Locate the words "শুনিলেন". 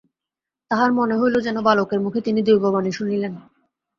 2.91-3.33